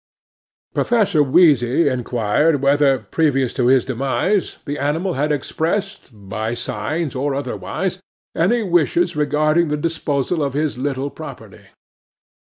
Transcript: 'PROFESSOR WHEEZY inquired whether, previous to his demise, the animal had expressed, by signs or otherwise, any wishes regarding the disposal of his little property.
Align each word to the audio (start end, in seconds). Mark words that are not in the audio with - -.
'PROFESSOR 0.73 1.21
WHEEZY 1.21 1.87
inquired 1.87 2.63
whether, 2.63 2.97
previous 3.11 3.53
to 3.53 3.67
his 3.67 3.85
demise, 3.85 4.57
the 4.65 4.79
animal 4.79 5.13
had 5.13 5.31
expressed, 5.31 6.09
by 6.11 6.55
signs 6.55 7.13
or 7.13 7.35
otherwise, 7.35 7.99
any 8.35 8.63
wishes 8.63 9.15
regarding 9.15 9.67
the 9.67 9.77
disposal 9.77 10.41
of 10.41 10.55
his 10.55 10.75
little 10.79 11.11
property. 11.11 11.67